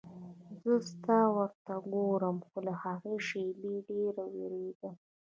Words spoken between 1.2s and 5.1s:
ور ته ګورم خو له هغې شېبې ډېره وېرېدم.